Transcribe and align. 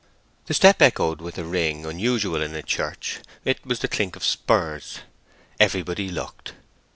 The 0.47 0.55
step 0.55 0.81
echoed 0.81 1.21
with 1.21 1.37
a 1.37 1.43
ring 1.43 1.85
unusual 1.85 2.41
in 2.41 2.55
a 2.55 2.63
church; 2.63 3.19
it 3.45 3.63
was 3.63 3.81
the 3.81 3.87
clink 3.87 4.15
of 4.15 4.23
spurs. 4.23 5.01
Everybody 5.59 6.09
looked. 6.09 6.53